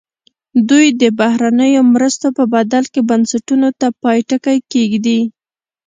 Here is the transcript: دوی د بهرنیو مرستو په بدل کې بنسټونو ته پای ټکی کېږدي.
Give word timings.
دوی 0.69 0.87
د 1.01 1.03
بهرنیو 1.19 1.81
مرستو 1.93 2.27
په 2.37 2.43
بدل 2.53 2.83
کې 2.93 3.01
بنسټونو 3.09 3.69
ته 3.79 3.87
پای 4.01 4.19
ټکی 4.29 4.57
کېږدي. 4.71 5.19